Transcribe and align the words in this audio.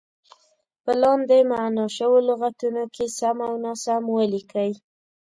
په 0.83 0.91
لاندې 1.01 1.37
معنا 1.51 1.85
شوو 1.97 2.17
لغتونو 2.29 2.83
کې 2.95 3.05
سم 3.17 3.37
او 3.47 3.53
ناسم 3.65 4.03
ولیکئ. 4.15 4.71